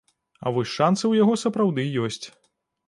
А 0.45 0.53
вось 0.55 0.71
шанцы 0.77 1.01
ў 1.01 1.13
яго 1.21 1.37
сапраўды 1.43 1.89
ёсць. 2.07 2.23